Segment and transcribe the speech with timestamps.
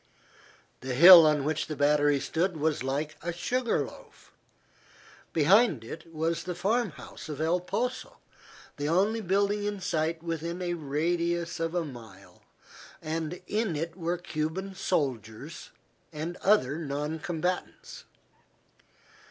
[0.79, 4.31] The hill on which the battery stood was like a sugar loaf.
[5.31, 8.17] Behind it was the farm house of El Poso,
[8.77, 12.41] the only building in sight within a radius of a mile,
[12.99, 15.69] and in it were Cuban soldiers
[16.11, 18.05] and other non combatants.